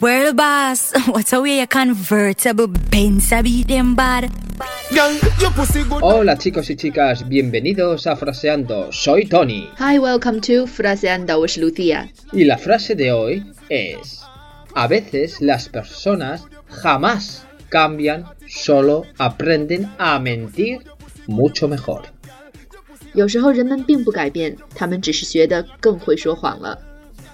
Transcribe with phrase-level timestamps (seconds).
[0.00, 4.30] World boss, what's a way a convertible Benz a beat them bad?
[6.00, 9.68] Hola chicos y chicas, bienvenidos a Fraseando, soy Tony.
[9.78, 12.08] Hi, welcome to Fraseando, 我是 Lucia.
[12.32, 14.22] Y la frase de hoy es,
[14.74, 20.80] a veces las personas jamás cambian, solo aprenden a mentir
[21.26, 22.04] mucho mejor.
[23.12, 26.78] 有时候人们并不改变，他们只是学得更会说谎了。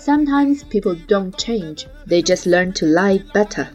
[0.05, 3.67] Sometimes people don't change, they just learn to lie better.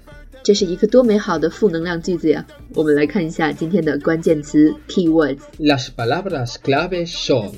[0.43, 2.45] 这是一个多美好的负能量句子呀！
[2.75, 5.39] 我们来看一下今天的关键词 keywords。
[5.59, 7.53] Las palabras claves son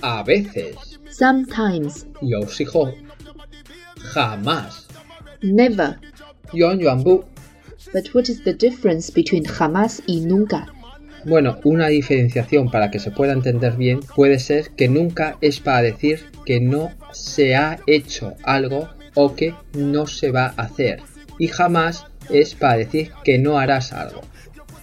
[0.00, 0.74] a veces,
[1.12, 2.88] Sometimes, 有时候,
[4.12, 4.70] jamás,
[5.40, 5.94] never.
[6.52, 7.24] yuan yuan bu.
[7.92, 10.66] But what is the difference between jamás y nunca?
[11.25, 15.81] Bueno, una diferenciación para que se pueda entender bien puede ser que nunca es para
[15.81, 21.01] decir que no se ha hecho algo o que no se va a hacer.
[21.37, 24.21] Y jamás es para decir que no harás algo.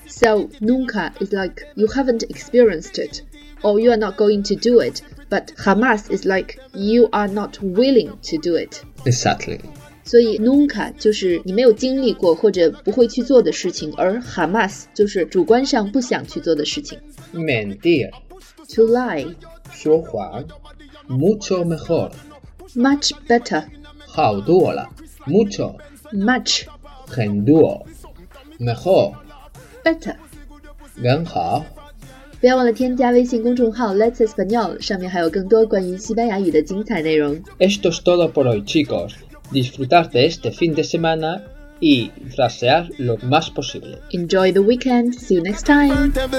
[0.06, 3.22] So, nunca is like you haven't experienced it,
[3.62, 5.02] or you are not going to do it.
[5.28, 8.82] But jamás is like you are not willing to do it.
[9.04, 9.60] Exactly.
[10.05, 16.97] 所以 nunca 就是你没有经历过或者不会去做的事情，而 jamás 就是主观上不想去做的事情。
[17.33, 18.09] Mentir.
[18.75, 19.35] To lie,
[19.71, 20.45] 说谎.
[21.07, 22.11] Mucho mejor.
[22.75, 23.65] much better,
[24.05, 24.89] 好多了.
[25.27, 25.75] Mucho.
[26.13, 26.63] much
[27.07, 27.85] 很多.
[28.59, 29.13] Mejor.
[29.83, 30.15] better。
[31.01, 31.65] 更好.
[32.39, 37.39] 不要忘了添加微信公众号 Let's Español，上面还有更多关于西班牙语的精彩内容。
[37.59, 39.11] Esto es todo por hoy, chicos.
[39.50, 41.44] Disfrutar de este fin de semana
[41.80, 43.98] y frasear lo más posible.
[44.12, 45.14] Enjoy the weekend.
[45.14, 46.12] See you next time.
[46.12, 46.30] Girl,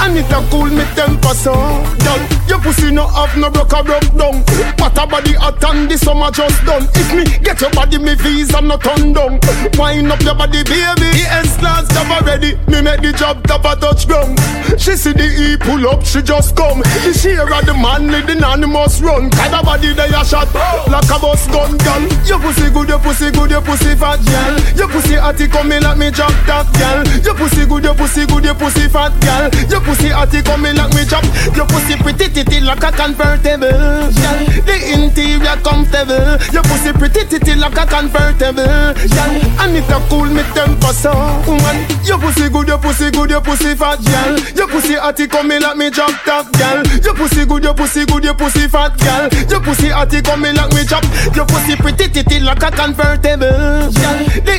[0.00, 3.82] and it a cool me temper so Girl, your pussy no have no broke a
[3.82, 4.42] broke down
[4.78, 8.14] What a body hot and the summer just done If me get your body, me
[8.14, 9.38] visa no turn down
[9.78, 13.78] Wind up your body, baby The S-class job already Me make the job top a
[13.78, 14.38] touch ground
[14.82, 16.82] She see the E pull up, she just come.
[17.06, 19.30] The share of the man the nanny must run.
[19.30, 20.50] Kind of body they a shot.
[20.90, 24.58] Like a bus gun, girl Your pussy good, your pussy good, your pussy fat, girl.
[24.74, 27.06] Your pussy hotty come me like me drop top, girl.
[27.22, 29.46] Your pussy good, your pussy good, your pussy fat, girl.
[29.70, 31.22] Your pussy hotty come me like me drop
[31.54, 34.38] Your pussy pretty titty like a convertible, girl.
[34.66, 36.42] The interior comfortable.
[36.50, 39.30] Your pussy pretty titty like a convertible, girl.
[39.62, 41.14] And it a cool me temper so,
[41.46, 41.86] woman.
[42.02, 44.38] Your pussy your pussy good, your pussy fat, girl.
[44.56, 46.82] Your pussy hotty come me like me drop top, girl.
[47.04, 49.28] Your pussy good, your pussy good, your pussy fat, girl.
[49.50, 51.04] Your pussy hotty come me like me drop
[51.36, 54.18] Your pussy pretty titty like a convertible, girl.
[54.48, 54.56] The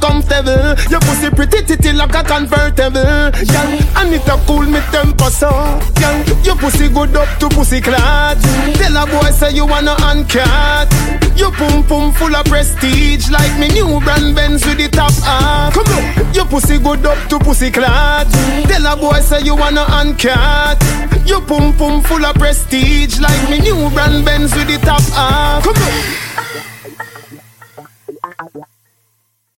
[0.00, 0.74] comfortable.
[0.90, 5.50] Your pussy pretty titty like a convertible, girl And it a cool me temper so,
[6.00, 8.38] girl Your pussy good up to pussy clot
[8.74, 10.88] Tell a boy say you wanna uncut.
[11.36, 15.74] Your pum pum full of prestige Like me new brand Benz with the top off
[15.74, 16.34] Come on.
[16.34, 18.26] Your pussy good up to pussy clot
[18.66, 20.82] Tell a boy say you wanna uncut.
[21.26, 25.64] Your pum pum full of prestige Like me new brand Benz with the top off
[25.64, 26.30] Come on